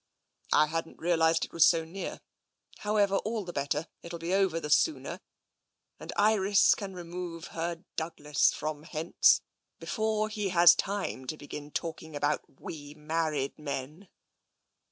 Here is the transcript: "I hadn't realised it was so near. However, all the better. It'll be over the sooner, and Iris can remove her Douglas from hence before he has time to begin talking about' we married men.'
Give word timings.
"I 0.51 0.65
hadn't 0.65 0.97
realised 0.97 1.45
it 1.45 1.53
was 1.53 1.63
so 1.63 1.85
near. 1.85 2.21
However, 2.79 3.17
all 3.17 3.45
the 3.45 3.53
better. 3.53 3.85
It'll 4.01 4.17
be 4.17 4.33
over 4.33 4.59
the 4.59 4.71
sooner, 4.71 5.19
and 5.99 6.11
Iris 6.17 6.73
can 6.73 6.95
remove 6.95 7.49
her 7.49 7.83
Douglas 7.97 8.51
from 8.51 8.81
hence 8.81 9.41
before 9.79 10.27
he 10.29 10.49
has 10.49 10.73
time 10.73 11.27
to 11.27 11.37
begin 11.37 11.69
talking 11.69 12.15
about' 12.15 12.41
we 12.69 12.95
married 12.95 13.59
men.' 13.59 14.07